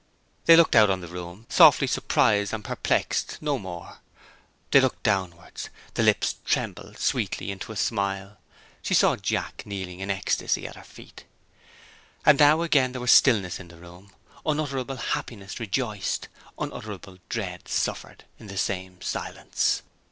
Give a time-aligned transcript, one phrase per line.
[0.45, 3.99] They looked out on the room, softly surprised and perplexed no more.
[4.71, 8.37] They looked downwards: the lips trembled sweetly into a smile.
[8.81, 11.25] She saw Jack, kneeling in ecstasy at her feet.
[12.25, 14.11] And now again, there was stillness in the room.
[14.43, 19.83] Unutterable happiness rejoiced, unutterable dread suffered, in the same silence.